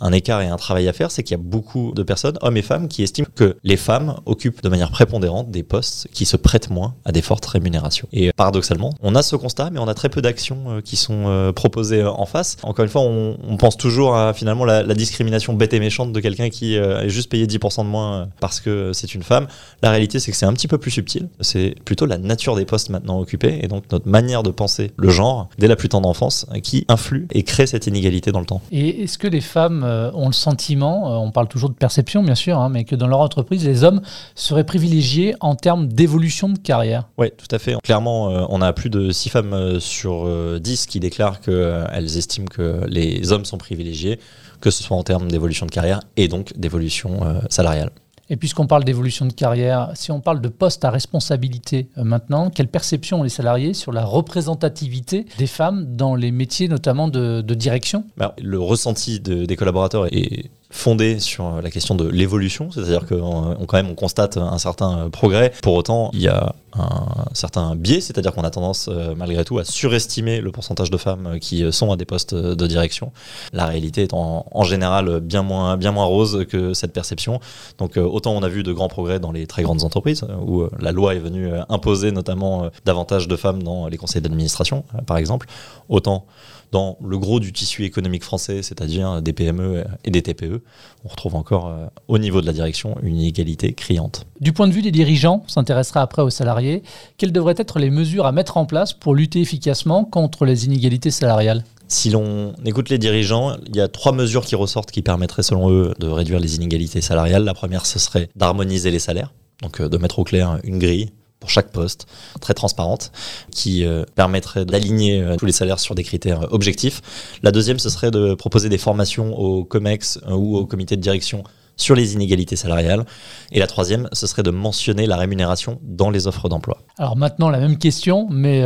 un, 0.00 0.12
écart 0.12 0.40
et 0.42 0.46
un 0.46 0.56
travail 0.56 0.88
à 0.88 0.92
faire, 0.92 1.10
c'est 1.10 1.22
qu'il 1.22 1.36
y 1.36 1.40
a 1.40 1.42
beaucoup 1.42 1.92
de 1.94 2.02
personnes, 2.02 2.38
hommes 2.40 2.56
et 2.56 2.62
femmes, 2.62 2.88
qui 2.88 3.02
estiment 3.02 3.28
que 3.34 3.56
les 3.62 3.76
femmes 3.76 4.16
occupent 4.26 4.62
de 4.62 4.68
manière 4.68 4.90
prépondérante 4.90 5.50
des 5.50 5.62
postes 5.62 6.08
qui 6.12 6.24
se 6.24 6.36
prêtent 6.36 6.70
moins 6.70 6.94
à 7.04 7.12
des 7.12 7.22
fortes 7.22 7.46
rémunérations. 7.46 8.08
Et 8.12 8.32
paradoxalement, 8.32 8.94
on 9.02 9.14
a 9.14 9.22
ce 9.22 9.36
constat, 9.36 9.70
mais 9.70 9.78
on 9.78 9.88
a 9.88 9.94
très 9.94 10.08
peu 10.08 10.22
d'actions 10.22 10.64
euh, 10.68 10.80
qui 10.80 10.96
sont 10.96 11.52
proposées 11.54 12.04
en 12.04 12.26
face. 12.26 12.56
Encore 12.62 12.84
une 12.84 12.90
fois, 12.90 13.02
on, 13.02 13.56
pense 13.58 13.76
toujours 13.76 14.16
à 14.16 14.34
finalement 14.34 14.64
la, 14.64 14.82
discrimination 14.94 15.54
bête 15.54 15.72
et 15.72 15.80
méchante 15.80 16.12
de 16.12 16.20
quelqu'un 16.20 16.50
qui 16.50 16.74
est 16.74 17.08
juste 17.08 17.30
payé 17.30 17.46
10% 17.46 17.84
de 17.84 17.88
moins 17.88 18.28
parce 18.40 18.60
que 18.60 18.92
c'est 18.92 19.14
une 19.14 19.22
femme. 19.22 19.46
La 19.82 19.90
réalité, 19.90 20.18
c'est 20.18 20.30
que 20.30 20.36
c'est 20.36 20.46
un 20.46 20.52
petit 20.52 20.68
peu 20.68 20.78
plus 20.78 20.90
subtil. 20.90 21.28
C'est 21.40 21.74
plutôt 21.84 22.06
la 22.06 22.18
nature 22.18 22.56
des 22.56 22.64
postes 22.64 22.90
maintenant 22.90 23.18
occupés 23.20 23.33
et 23.42 23.68
donc 23.68 23.84
notre 23.90 24.08
manière 24.08 24.42
de 24.42 24.50
penser 24.50 24.92
le 24.96 25.10
genre 25.10 25.48
dès 25.58 25.68
la 25.68 25.76
plus 25.76 25.88
tendre 25.88 26.08
enfance 26.08 26.46
qui 26.62 26.84
influe 26.88 27.26
et 27.32 27.42
crée 27.42 27.66
cette 27.66 27.86
inégalité 27.86 28.32
dans 28.32 28.40
le 28.40 28.46
temps. 28.46 28.60
Et 28.72 29.02
est-ce 29.02 29.18
que 29.18 29.26
les 29.26 29.40
femmes 29.40 29.82
euh, 29.84 30.10
ont 30.12 30.26
le 30.26 30.32
sentiment, 30.32 31.12
euh, 31.12 31.16
on 31.16 31.30
parle 31.30 31.48
toujours 31.48 31.70
de 31.70 31.74
perception 31.74 32.22
bien 32.22 32.34
sûr, 32.34 32.58
hein, 32.58 32.68
mais 32.68 32.84
que 32.84 32.96
dans 32.96 33.06
leur 33.06 33.20
entreprise, 33.20 33.64
les 33.64 33.84
hommes 33.84 34.00
seraient 34.34 34.64
privilégiés 34.64 35.34
en 35.40 35.54
termes 35.54 35.88
d'évolution 35.88 36.48
de 36.48 36.58
carrière? 36.58 37.08
Oui, 37.18 37.28
tout 37.36 37.52
à 37.54 37.58
fait. 37.58 37.76
Clairement, 37.82 38.30
euh, 38.30 38.44
on 38.48 38.62
a 38.62 38.72
plus 38.72 38.90
de 38.90 39.10
6 39.10 39.28
femmes 39.28 39.80
sur 39.80 40.28
10 40.60 40.86
qui 40.86 41.00
déclarent 41.00 41.40
qu'elles 41.40 42.16
estiment 42.16 42.46
que 42.46 42.84
les 42.88 43.32
hommes 43.32 43.44
sont 43.44 43.58
privilégiés, 43.58 44.18
que 44.60 44.70
ce 44.70 44.82
soit 44.82 44.96
en 44.96 45.02
termes 45.02 45.30
d'évolution 45.30 45.66
de 45.66 45.70
carrière 45.70 46.00
et 46.16 46.28
donc 46.28 46.52
d'évolution 46.56 47.20
salariale. 47.48 47.90
Et 48.30 48.36
puisqu'on 48.36 48.66
parle 48.66 48.84
d'évolution 48.84 49.26
de 49.26 49.32
carrière, 49.32 49.90
si 49.94 50.10
on 50.10 50.20
parle 50.20 50.40
de 50.40 50.48
poste 50.48 50.84
à 50.84 50.90
responsabilité 50.90 51.88
euh, 51.98 52.04
maintenant, 52.04 52.50
quelle 52.50 52.68
perception 52.68 53.20
ont 53.20 53.22
les 53.22 53.28
salariés 53.28 53.74
sur 53.74 53.92
la 53.92 54.04
représentativité 54.04 55.26
des 55.38 55.46
femmes 55.46 55.96
dans 55.96 56.14
les 56.14 56.30
métiers 56.30 56.68
notamment 56.68 57.08
de, 57.08 57.42
direction? 57.54 58.04
Bah, 58.16 58.34
Le 58.42 58.58
ressenti 58.58 59.20
des 59.20 59.56
collaborateurs 59.56 60.06
est 60.06 60.50
fondé 60.74 61.20
sur 61.20 61.62
la 61.62 61.70
question 61.70 61.94
de 61.94 62.06
l'évolution, 62.08 62.70
c'est-à-dire 62.72 63.06
qu'on 63.06 63.54
quand 63.66 63.76
même 63.76 63.88
on 63.88 63.94
constate 63.94 64.36
un 64.36 64.58
certain 64.58 65.08
progrès. 65.08 65.52
Pour 65.62 65.74
autant, 65.74 66.10
il 66.12 66.20
y 66.20 66.28
a 66.28 66.52
un 66.76 67.26
certain 67.32 67.76
biais, 67.76 68.00
c'est-à-dire 68.00 68.32
qu'on 68.32 68.42
a 68.42 68.50
tendance 68.50 68.88
euh, 68.90 69.14
malgré 69.16 69.44
tout 69.44 69.58
à 69.58 69.64
surestimer 69.64 70.40
le 70.40 70.50
pourcentage 70.50 70.90
de 70.90 70.96
femmes 70.96 71.38
qui 71.40 71.64
sont 71.72 71.92
à 71.92 71.96
des 71.96 72.04
postes 72.04 72.34
de 72.34 72.66
direction. 72.66 73.12
La 73.52 73.66
réalité 73.66 74.02
est 74.02 74.12
en, 74.12 74.64
général 74.64 75.20
bien 75.20 75.42
moins, 75.42 75.76
bien 75.76 75.92
moins 75.92 76.06
rose 76.06 76.44
que 76.48 76.74
cette 76.74 76.92
perception. 76.92 77.38
Donc 77.78 77.96
euh, 77.96 78.02
autant 78.02 78.32
on 78.32 78.42
a 78.42 78.48
vu 78.48 78.64
de 78.64 78.72
grands 78.72 78.88
progrès 78.88 79.20
dans 79.20 79.30
les 79.30 79.46
très 79.46 79.62
grandes 79.62 79.84
entreprises, 79.84 80.26
où 80.44 80.62
euh, 80.62 80.70
la 80.80 80.90
loi 80.90 81.14
est 81.14 81.20
venue 81.20 81.50
imposer 81.68 82.10
notamment 82.10 82.68
davantage 82.84 83.28
de 83.28 83.36
femmes 83.36 83.62
dans 83.62 83.86
les 83.86 83.96
conseils 83.96 84.22
d'administration, 84.22 84.84
par 85.06 85.18
exemple, 85.18 85.46
autant 85.88 86.26
dans 86.72 86.98
le 87.06 87.18
gros 87.18 87.38
du 87.38 87.52
tissu 87.52 87.84
économique 87.84 88.24
français, 88.24 88.62
c'est-à-dire 88.62 89.22
des 89.22 89.32
PME 89.32 89.84
et 90.04 90.10
des 90.10 90.22
TPE, 90.22 90.60
on 91.04 91.08
retrouve 91.08 91.34
encore 91.34 91.68
euh, 91.68 91.86
au 92.08 92.18
niveau 92.18 92.40
de 92.40 92.46
la 92.46 92.52
direction 92.52 92.96
une 93.02 93.16
inégalité 93.16 93.72
criante. 93.72 94.26
Du 94.40 94.52
point 94.52 94.68
de 94.68 94.72
vue 94.72 94.82
des 94.82 94.90
dirigeants, 94.90 95.42
on 95.44 95.48
s'intéressera 95.48 96.00
après 96.00 96.22
aux 96.22 96.30
salariés, 96.30 96.82
quelles 97.18 97.32
devraient 97.32 97.54
être 97.56 97.78
les 97.78 97.90
mesures 97.90 98.26
à 98.26 98.32
mettre 98.32 98.56
en 98.56 98.66
place 98.66 98.92
pour 98.92 99.14
lutter 99.14 99.40
efficacement 99.40 100.04
contre 100.04 100.44
les 100.44 100.64
inégalités 100.66 101.10
salariales? 101.10 101.64
Si 101.88 102.10
l'on 102.10 102.54
écoute 102.64 102.88
les 102.88 102.98
dirigeants, 102.98 103.56
il 103.66 103.76
y 103.76 103.80
a 103.80 103.88
trois 103.88 104.12
mesures 104.12 104.44
qui 104.44 104.54
ressortent 104.54 104.90
qui 104.90 105.02
permettraient 105.02 105.42
selon 105.42 105.70
eux 105.70 105.94
de 105.98 106.08
réduire 106.08 106.40
les 106.40 106.56
inégalités 106.56 107.02
salariales. 107.02 107.44
La 107.44 107.54
première, 107.54 107.84
ce 107.84 107.98
serait 107.98 108.30
d'harmoniser 108.34 108.90
les 108.90 108.98
salaires, 108.98 109.32
donc 109.62 109.80
euh, 109.80 109.88
de 109.88 109.98
mettre 109.98 110.18
au 110.18 110.24
clair 110.24 110.58
une 110.64 110.78
grille 110.78 111.10
pour 111.44 111.50
chaque 111.50 111.72
poste, 111.72 112.06
très 112.40 112.54
transparente, 112.54 113.12
qui 113.50 113.84
euh, 113.84 114.04
permettrait 114.14 114.64
d'aligner 114.64 115.20
euh, 115.20 115.36
tous 115.36 115.44
les 115.44 115.52
salaires 115.52 115.78
sur 115.78 115.94
des 115.94 116.02
critères 116.02 116.44
euh, 116.44 116.52
objectifs. 116.52 117.02
La 117.42 117.52
deuxième, 117.52 117.78
ce 117.78 117.90
serait 117.90 118.10
de 118.10 118.32
proposer 118.32 118.70
des 118.70 118.78
formations 118.78 119.38
au 119.38 119.62
COMEX 119.62 120.20
ou 120.26 120.56
au 120.56 120.64
comité 120.64 120.96
de 120.96 121.02
direction 121.02 121.44
sur 121.76 121.94
les 121.94 122.14
inégalités 122.14 122.56
salariales. 122.56 123.04
Et 123.52 123.58
la 123.58 123.66
troisième, 123.66 124.08
ce 124.12 124.26
serait 124.26 124.42
de 124.42 124.50
mentionner 124.50 125.04
la 125.04 125.18
rémunération 125.18 125.80
dans 125.82 126.08
les 126.08 126.26
offres 126.26 126.48
d'emploi. 126.48 126.78
Alors 126.96 127.14
maintenant, 127.14 127.50
la 127.50 127.58
même 127.58 127.76
question, 127.76 128.26
mais 128.30 128.62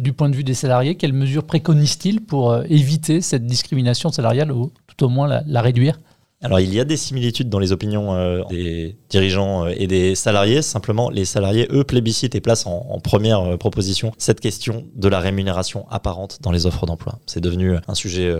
du 0.00 0.12
point 0.14 0.30
de 0.30 0.34
vue 0.34 0.42
des 0.42 0.54
salariés, 0.54 0.96
quelles 0.96 1.12
mesures 1.12 1.44
préconisent-ils 1.44 2.22
pour 2.22 2.56
éviter 2.64 3.20
cette 3.20 3.44
discrimination 3.44 4.10
salariale 4.10 4.50
ou 4.50 4.72
tout 4.86 5.04
au 5.04 5.08
moins 5.10 5.42
la 5.46 5.60
réduire? 5.60 5.98
Alors 6.46 6.60
il 6.60 6.72
y 6.72 6.78
a 6.78 6.84
des 6.84 6.96
similitudes 6.96 7.48
dans 7.48 7.58
les 7.58 7.72
opinions 7.72 8.14
euh, 8.14 8.44
des 8.48 8.96
dirigeants 9.10 9.64
euh, 9.64 9.74
et 9.76 9.88
des 9.88 10.14
salariés. 10.14 10.62
Simplement, 10.62 11.10
les 11.10 11.24
salariés, 11.24 11.66
eux, 11.72 11.82
plébiscitent 11.82 12.36
et 12.36 12.40
placent 12.40 12.66
en, 12.66 13.00
première 13.02 13.40
euh, 13.40 13.56
proposition 13.56 14.12
cette 14.16 14.38
question 14.38 14.84
de 14.94 15.08
la 15.08 15.18
rémunération 15.18 15.86
apparente 15.90 16.38
dans 16.42 16.52
les 16.52 16.64
offres 16.64 16.86
d'emploi. 16.86 17.18
C'est 17.26 17.40
devenu 17.40 17.74
un 17.88 17.94
sujet 17.94 18.32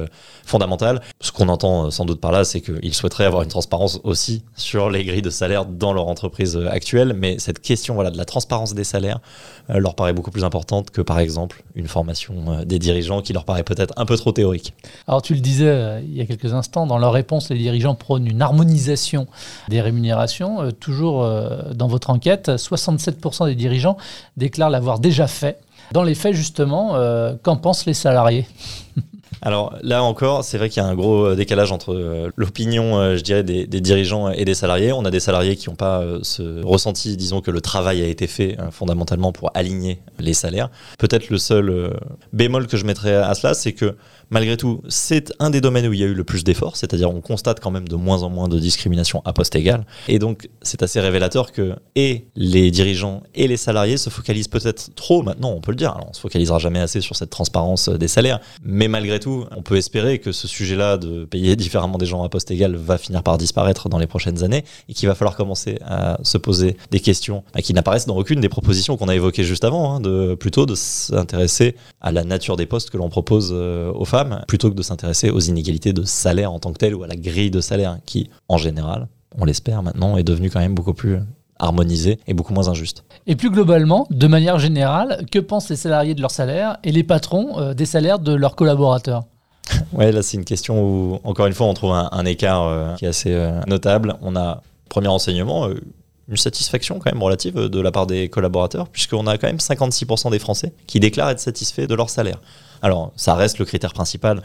fondamental. 0.44 1.00
Ce 1.20 1.32
qu'on 1.32 1.48
entend 1.48 1.90
sans 1.90 2.04
doute 2.04 2.20
par 2.20 2.30
là, 2.30 2.44
c'est 2.44 2.60
qu'ils 2.60 2.94
souhaiteraient 2.94 3.24
avoir 3.24 3.42
une 3.42 3.48
transparence 3.48 4.00
aussi 4.04 4.44
sur 4.54 4.88
les 4.88 5.04
grilles 5.04 5.22
de 5.22 5.30
salaire 5.30 5.66
dans 5.66 5.92
leur 5.92 6.06
entreprise 6.06 6.56
actuelle. 6.70 7.14
Mais 7.18 7.38
cette 7.38 7.60
question 7.60 7.94
voilà, 7.94 8.10
de 8.10 8.16
la 8.16 8.24
transparence 8.24 8.74
des 8.74 8.84
salaires 8.84 9.20
leur 9.68 9.94
paraît 9.96 10.12
beaucoup 10.12 10.30
plus 10.30 10.44
importante 10.44 10.90
que 10.90 11.00
par 11.00 11.18
exemple 11.18 11.64
une 11.74 11.88
formation 11.88 12.64
des 12.64 12.78
dirigeants 12.78 13.20
qui 13.20 13.32
leur 13.32 13.44
paraît 13.44 13.64
peut-être 13.64 13.94
un 13.96 14.06
peu 14.06 14.16
trop 14.16 14.32
théorique. 14.32 14.74
Alors 15.08 15.22
tu 15.22 15.34
le 15.34 15.40
disais 15.40 16.02
il 16.04 16.16
y 16.16 16.20
a 16.20 16.26
quelques 16.26 16.52
instants, 16.52 16.86
dans 16.86 16.98
leur 16.98 17.12
réponse, 17.12 17.50
les 17.50 17.58
dirigeants 17.58 17.95
prône 17.96 18.26
une 18.26 18.42
harmonisation 18.42 19.26
des 19.68 19.80
rémunérations. 19.80 20.62
Euh, 20.62 20.70
toujours 20.70 21.24
euh, 21.24 21.72
dans 21.74 21.88
votre 21.88 22.10
enquête, 22.10 22.48
67% 22.48 23.46
des 23.46 23.54
dirigeants 23.54 23.96
déclarent 24.36 24.70
l'avoir 24.70 24.98
déjà 24.98 25.26
fait. 25.26 25.58
Dans 25.92 26.02
les 26.02 26.14
faits, 26.14 26.34
justement, 26.34 26.96
euh, 26.96 27.34
qu'en 27.42 27.56
pensent 27.56 27.86
les 27.86 27.94
salariés? 27.94 28.46
alors 29.42 29.76
là 29.82 30.02
encore, 30.02 30.44
c'est 30.44 30.58
vrai 30.58 30.68
qu'il 30.68 30.82
y 30.82 30.86
a 30.86 30.88
un 30.88 30.94
gros 30.94 31.34
décalage 31.34 31.72
entre 31.72 32.30
l'opinion, 32.36 33.16
je 33.16 33.22
dirais, 33.22 33.42
des, 33.42 33.66
dirigeants 33.66 34.30
et 34.30 34.44
des 34.44 34.54
salariés. 34.54 34.92
On 34.92 35.04
a 35.04 35.10
des 35.10 35.20
salariés 35.20 35.56
qui 35.56 35.68
n'ont 35.68 35.76
pas 35.76 36.02
ce 36.22 36.62
ressenti, 36.62 37.16
disons 37.16 37.40
que 37.40 37.50
le 37.50 37.60
travail 37.60 38.02
a 38.02 38.06
été 38.06 38.26
fait 38.26 38.56
fondamentalement 38.70 39.32
pour 39.32 39.50
aligner 39.54 40.00
les 40.18 40.34
salaires. 40.34 40.70
Peut-être 40.98 41.30
le 41.30 41.38
seul 41.38 41.96
bémol 42.32 42.66
que 42.66 42.76
je 42.76 42.84
mettrais 42.84 43.14
à 43.14 43.34
cela, 43.34 43.54
c'est 43.54 43.72
que 43.72 43.94
malgré 44.30 44.56
tout, 44.56 44.82
c'est 44.88 45.32
un 45.38 45.50
des 45.50 45.60
domaines 45.60 45.86
où 45.86 45.92
il 45.92 46.00
y 46.00 46.02
a 46.02 46.06
eu 46.06 46.14
le 46.14 46.24
plus 46.24 46.44
d'efforts, 46.44 46.76
c'est-à-dire 46.76 47.10
on 47.10 47.20
constate 47.20 47.60
quand 47.60 47.70
même 47.70 47.88
de 47.88 47.96
moins 47.96 48.22
en 48.22 48.30
moins 48.30 48.48
de 48.48 48.58
discrimination 48.58 49.22
à 49.24 49.32
poste 49.32 49.54
égal. 49.54 49.86
Et 50.08 50.18
donc, 50.18 50.48
c'est 50.62 50.82
assez 50.82 51.00
révélateur 51.00 51.52
que 51.52 51.76
et 51.94 52.26
les 52.34 52.70
dirigeants 52.70 53.22
et 53.34 53.48
les 53.48 53.56
salariés 53.56 53.96
se 53.96 54.10
focalisent 54.10 54.48
peut-être 54.48 54.94
trop 54.94 55.22
maintenant, 55.22 55.50
on 55.50 55.60
peut 55.60 55.72
le 55.72 55.76
dire. 55.76 55.92
Alors, 55.92 56.08
on 56.10 56.12
se 56.12 56.20
focalisera 56.20 56.58
jamais 56.58 56.80
assez 56.80 57.00
sur 57.00 57.16
cette 57.16 57.30
transparence 57.30 57.88
des 57.88 58.08
salaires, 58.08 58.40
mais 58.62 58.88
malgré 58.88 59.20
tout, 59.20 59.25
on 59.26 59.62
peut 59.62 59.76
espérer 59.76 60.18
que 60.18 60.32
ce 60.32 60.48
sujet-là 60.48 60.96
de 60.96 61.24
payer 61.24 61.56
différemment 61.56 61.98
des 61.98 62.06
gens 62.06 62.22
à 62.22 62.28
poste 62.28 62.50
égal 62.50 62.76
va 62.76 62.98
finir 62.98 63.22
par 63.22 63.38
disparaître 63.38 63.88
dans 63.88 63.98
les 63.98 64.06
prochaines 64.06 64.44
années 64.44 64.64
et 64.88 64.94
qu'il 64.94 65.08
va 65.08 65.14
falloir 65.14 65.36
commencer 65.36 65.78
à 65.84 66.18
se 66.22 66.38
poser 66.38 66.76
des 66.90 67.00
questions 67.00 67.44
qui 67.62 67.74
n'apparaissent 67.74 68.06
dans 68.06 68.16
aucune 68.16 68.40
des 68.40 68.48
propositions 68.48 68.96
qu'on 68.96 69.08
a 69.08 69.14
évoquées 69.14 69.44
juste 69.44 69.64
avant, 69.64 69.94
hein, 69.94 70.00
de 70.00 70.34
plutôt 70.34 70.66
de 70.66 70.74
s'intéresser 70.74 71.76
à 72.00 72.12
la 72.12 72.24
nature 72.24 72.56
des 72.56 72.66
postes 72.66 72.90
que 72.90 72.96
l'on 72.96 73.08
propose 73.08 73.50
euh, 73.52 73.92
aux 73.92 74.04
femmes 74.04 74.44
plutôt 74.48 74.70
que 74.70 74.74
de 74.74 74.82
s'intéresser 74.82 75.30
aux 75.30 75.40
inégalités 75.40 75.92
de 75.92 76.04
salaire 76.04 76.52
en 76.52 76.58
tant 76.58 76.72
que 76.72 76.78
telles 76.78 76.94
ou 76.94 77.02
à 77.02 77.06
la 77.06 77.16
grille 77.16 77.50
de 77.50 77.60
salaire 77.60 77.98
qui, 78.06 78.30
en 78.48 78.58
général, 78.58 79.08
on 79.38 79.44
l'espère 79.44 79.82
maintenant, 79.82 80.16
est 80.16 80.22
devenue 80.24 80.50
quand 80.50 80.60
même 80.60 80.74
beaucoup 80.74 80.94
plus 80.94 81.18
harmonisé 81.58 82.18
et 82.26 82.34
beaucoup 82.34 82.52
moins 82.52 82.68
injuste. 82.68 83.04
Et 83.26 83.36
plus 83.36 83.50
globalement, 83.50 84.06
de 84.10 84.26
manière 84.26 84.58
générale, 84.58 85.24
que 85.30 85.38
pensent 85.38 85.70
les 85.70 85.76
salariés 85.76 86.14
de 86.14 86.20
leur 86.20 86.30
salaire 86.30 86.78
et 86.84 86.92
les 86.92 87.02
patrons 87.02 87.58
euh, 87.58 87.74
des 87.74 87.86
salaires 87.86 88.18
de 88.18 88.34
leurs 88.34 88.56
collaborateurs? 88.56 89.24
Ouais, 89.92 90.12
là 90.12 90.22
c'est 90.22 90.36
une 90.36 90.44
question 90.44 90.82
où, 90.82 91.20
encore 91.24 91.46
une 91.46 91.52
fois, 91.52 91.66
on 91.66 91.74
trouve 91.74 91.92
un, 91.92 92.24
écart 92.24 92.64
euh, 92.64 92.94
qui 92.94 93.04
est 93.04 93.08
assez 93.08 93.32
euh, 93.32 93.60
notable. 93.66 94.14
On 94.22 94.36
a, 94.36 94.62
premier 94.88 95.08
enseignement, 95.08 95.68
une 96.28 96.36
satisfaction 96.36 96.98
quand 96.98 97.10
même 97.10 97.22
relative 97.22 97.54
de 97.54 97.80
la 97.80 97.90
part 97.90 98.06
des 98.06 98.28
collaborateurs, 98.28 98.88
puisqu'on 98.88 99.26
a 99.26 99.38
quand 99.38 99.46
même 99.46 99.56
56% 99.56 100.30
des 100.30 100.38
Français 100.38 100.72
qui 100.86 101.00
déclarent 101.00 101.30
être 101.30 101.40
satisfaits 101.40 101.86
de 101.86 101.94
leur 101.94 102.10
salaire. 102.10 102.40
Alors, 102.82 103.12
ça 103.16 103.34
reste 103.34 103.58
le 103.58 103.64
critère 103.64 103.92
principal 103.92 104.42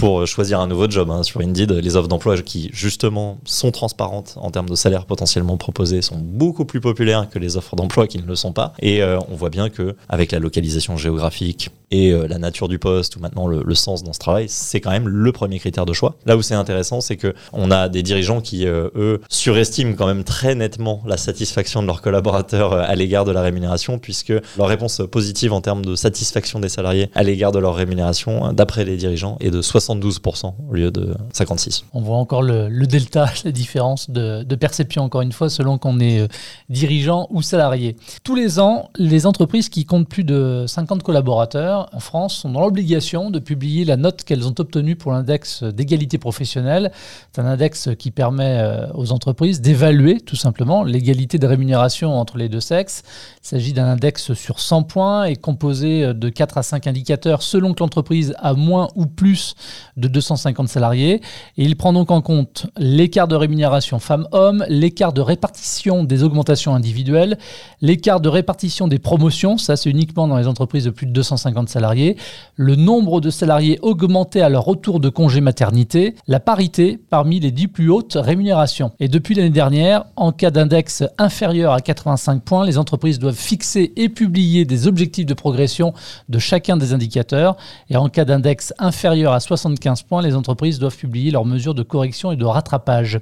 pour 0.00 0.26
choisir 0.26 0.60
un 0.60 0.66
nouveau 0.66 0.88
job. 0.88 1.10
Hein. 1.10 1.22
Sur 1.22 1.42
Indeed, 1.42 1.72
les 1.72 1.94
offres 1.94 2.08
d'emploi 2.08 2.38
qui, 2.38 2.70
justement, 2.72 3.38
sont 3.44 3.70
transparentes 3.70 4.34
en 4.36 4.50
termes 4.50 4.68
de 4.70 4.74
salaire 4.74 5.04
potentiellement 5.04 5.58
proposés 5.58 6.00
sont 6.00 6.16
beaucoup 6.16 6.64
plus 6.64 6.80
populaires 6.80 7.28
que 7.28 7.38
les 7.38 7.58
offres 7.58 7.76
d'emploi 7.76 8.06
qui 8.06 8.18
ne 8.18 8.24
le 8.24 8.34
sont 8.34 8.52
pas. 8.52 8.72
Et 8.80 9.02
euh, 9.02 9.18
on 9.30 9.34
voit 9.36 9.50
bien 9.50 9.68
que 9.68 9.94
avec 10.08 10.32
la 10.32 10.38
localisation 10.38 10.96
géographique 10.96 11.68
et 11.90 12.12
euh, 12.12 12.26
la 12.28 12.38
nature 12.38 12.68
du 12.68 12.78
poste 12.78 13.16
ou 13.16 13.20
maintenant 13.20 13.46
le, 13.46 13.74
sens 13.74 14.02
dans 14.02 14.14
ce 14.14 14.18
travail, 14.18 14.46
c'est 14.48 14.80
quand 14.80 14.90
même 14.90 15.08
le 15.08 15.32
premier 15.32 15.58
critère 15.58 15.84
de 15.84 15.92
choix. 15.92 16.14
Là 16.24 16.36
où 16.36 16.42
c'est 16.42 16.54
intéressant, 16.54 17.02
c'est 17.02 17.16
que 17.16 17.34
on 17.52 17.70
a 17.70 17.88
des 17.88 18.02
dirigeants 18.02 18.40
qui, 18.40 18.66
euh, 18.66 18.88
eux, 18.96 19.20
surestiment 19.28 19.94
quand 19.94 20.06
même 20.06 20.24
très 20.24 20.54
nettement 20.54 21.02
la 21.06 21.18
satisfaction 21.18 21.82
de 21.82 21.86
leurs 21.86 22.00
collaborateurs 22.00 22.72
à 22.72 22.94
l'égard 22.94 23.26
de 23.26 23.32
la 23.32 23.42
rémunération, 23.42 23.98
puisque 23.98 24.32
leur 24.56 24.68
réponse 24.68 25.02
positive 25.10 25.52
en 25.52 25.60
termes 25.60 25.84
de 25.84 25.94
satisfaction 25.94 26.58
des 26.58 26.70
salariés 26.70 27.10
à 27.14 27.22
l'égard 27.22 27.52
de 27.52 27.58
leur 27.58 27.74
rémunération, 27.74 28.52
d'après 28.52 28.84
les 28.84 28.96
dirigeants, 28.96 29.36
est 29.40 29.50
de 29.50 29.60
72% 29.94 30.54
au 30.68 30.74
lieu 30.74 30.90
de 30.90 31.14
56%. 31.34 31.82
On 31.92 32.00
voit 32.00 32.16
encore 32.16 32.42
le, 32.42 32.68
delta, 32.86 33.26
la 33.44 33.52
différence 33.52 34.10
de, 34.10 34.54
perception, 34.54 35.02
encore 35.02 35.22
une 35.22 35.32
fois, 35.32 35.48
selon 35.48 35.78
qu'on 35.78 36.00
est 36.00 36.20
euh, 36.20 36.28
dirigeant 36.68 37.26
ou 37.30 37.40
salarié. 37.42 37.96
Tous 38.24 38.34
les 38.34 38.60
ans, 38.60 38.90
les 38.96 39.26
entreprises 39.26 39.68
qui 39.68 39.84
comptent 39.84 40.08
plus 40.08 40.24
de 40.24 40.64
50 40.66 41.02
collaborateurs 41.02 41.88
en 41.92 42.00
France 42.00 42.36
sont 42.36 42.50
dans 42.50 42.60
l'obligation 42.60 43.30
de 43.30 43.38
publier 43.38 43.84
la 43.84 43.96
note 43.96 44.22
qu'elles 44.24 44.46
ont 44.46 44.54
obtenue 44.58 44.96
pour 44.96 45.12
l'index 45.12 45.62
d'égalité 45.62 46.18
professionnelle. 46.18 46.92
C'est 47.32 47.40
un 47.40 47.46
index 47.46 47.88
qui 47.98 48.10
permet 48.10 48.58
euh, 48.58 48.86
aux 48.94 49.12
entreprises 49.12 49.60
d'évaluer 49.60 50.20
tout 50.20 50.36
simplement 50.36 50.82
l'égalité 50.84 51.38
de 51.38 51.46
rémunération 51.46 52.18
entre 52.18 52.36
les 52.36 52.48
deux 52.48 52.60
sexes. 52.60 53.02
Il 53.42 53.48
s'agit 53.48 53.72
d'un 53.72 53.86
index 53.86 54.34
sur 54.34 54.60
100 54.60 54.82
points 54.82 55.24
et 55.24 55.36
composé 55.36 56.04
euh, 56.04 56.12
de 56.12 56.28
4 56.28 56.58
à 56.58 56.62
5 56.62 56.86
indicateurs 56.86 57.42
selon 57.42 57.72
que 57.72 57.80
l'entreprise 57.80 58.34
a 58.38 58.54
moins 58.54 58.88
ou 58.94 59.06
plus 59.06 59.54
de 59.96 60.08
250 60.08 60.68
salariés. 60.68 61.20
Et 61.56 61.64
il 61.64 61.76
prend 61.76 61.92
donc 61.92 62.10
en 62.10 62.20
compte 62.20 62.66
l'écart 62.76 63.28
de 63.28 63.36
rémunération 63.36 63.98
femmes-hommes, 63.98 64.64
l'écart 64.68 65.12
de 65.12 65.20
répartition 65.20 66.04
des 66.04 66.22
augmentations 66.22 66.74
individuelles, 66.74 67.38
l'écart 67.80 68.20
de 68.20 68.28
répartition 68.28 68.88
des 68.88 68.98
promotions, 68.98 69.58
ça 69.58 69.76
c'est 69.76 69.90
uniquement 69.90 70.28
dans 70.28 70.36
les 70.36 70.46
entreprises 70.46 70.84
de 70.84 70.90
plus 70.90 71.06
de 71.06 71.12
250 71.12 71.68
salariés, 71.68 72.16
le 72.56 72.76
nombre 72.76 73.20
de 73.20 73.30
salariés 73.30 73.78
augmentés 73.82 74.42
à 74.42 74.48
leur 74.48 74.64
retour 74.64 75.00
de 75.00 75.08
congé 75.08 75.40
maternité, 75.40 76.14
la 76.26 76.40
parité 76.40 76.98
parmi 77.10 77.40
les 77.40 77.50
10 77.50 77.68
plus 77.68 77.90
hautes 77.90 78.16
rémunérations. 78.20 78.92
Et 79.00 79.08
depuis 79.08 79.34
l'année 79.34 79.50
dernière, 79.50 80.04
en 80.16 80.32
cas 80.32 80.50
d'index 80.50 81.04
inférieur 81.18 81.72
à 81.72 81.80
85 81.80 82.42
points, 82.42 82.64
les 82.64 82.78
entreprises 82.78 83.18
doivent 83.18 83.34
fixer 83.34 83.92
et 83.96 84.08
publier 84.08 84.64
des 84.64 84.86
objectifs 84.86 85.26
de 85.26 85.34
progression 85.34 85.92
de 86.28 86.38
chacun 86.38 86.76
des 86.76 86.92
indicateurs. 86.92 87.56
Et 87.88 87.96
en 87.96 88.08
cas 88.08 88.24
d'index 88.24 88.72
inférieur 88.78 89.32
à 89.32 89.40
75 89.60 90.02
points, 90.02 90.22
les 90.22 90.34
entreprises 90.34 90.78
doivent 90.78 90.96
publier 90.96 91.30
leurs 91.30 91.44
mesures 91.44 91.74
de 91.74 91.82
correction 91.82 92.32
et 92.32 92.36
de 92.36 92.44
rattrapage. 92.44 93.20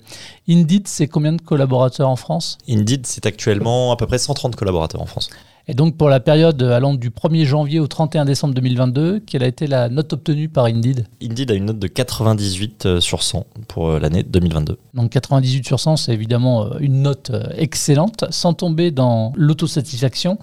Indeed, 0.49 0.87
c'est 0.87 1.09
combien 1.09 1.33
de 1.33 1.43
collaborateurs 1.43 2.09
en 2.09 2.17
France? 2.17 2.59
Indeed, 2.69 3.07
c'est 3.07 3.27
actuellement 3.27 3.93
à 3.93 3.97
peu 3.97 4.07
près 4.07 4.19
130 4.19 4.57
collaborateurs 4.57 5.03
en 5.03 5.07
France. 5.07 5.31
Et 5.71 5.75
donc 5.75 5.99
pour 5.99 6.09
la 6.09 6.19
période 6.19 6.63
allant 6.63 6.95
du 6.95 7.11
1er 7.11 7.45
janvier 7.45 7.79
au 7.79 7.87
31 7.87 8.25
décembre 8.25 8.55
2022, 8.55 9.21
quelle 9.21 9.43
a 9.43 9.47
été 9.47 9.67
la 9.67 9.91
note 9.91 10.15
obtenue 10.15 10.49
par 10.49 10.65
Indeed? 10.65 11.07
Indeed 11.23 11.51
a 11.51 11.55
une 11.55 11.67
note 11.67 11.79
de 11.79 11.87
98 11.89 12.87
euh, 12.87 13.01
sur 13.01 13.23
100 13.23 13.45
pour 13.69 13.91
euh, 13.91 13.99
l'année 14.01 14.23
2022. 14.23 14.79
Donc 14.95 15.11
98 15.11 15.67
sur 15.67 15.79
100, 15.79 15.97
c'est 15.99 16.13
évidemment 16.15 16.65
euh, 16.65 16.79
une 16.81 17.03
note 17.03 17.33
excellente. 17.55 18.25
Sans 18.31 18.55
tomber 18.55 18.91
dans 18.91 19.35
l'autosatisfaction, 19.37 20.39